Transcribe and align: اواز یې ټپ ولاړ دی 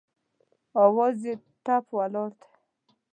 اواز 0.83 1.17
یې 1.27 1.33
ټپ 1.63 1.85
ولاړ 1.97 2.29
دی 2.39 2.49